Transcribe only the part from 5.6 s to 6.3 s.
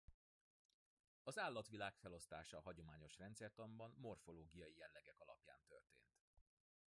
történt.